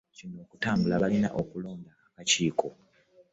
Kino 0.15 0.37
okutambula 0.43 1.01
balina 1.03 1.29
okulonda 1.41 1.89
akakiiko 2.09 2.67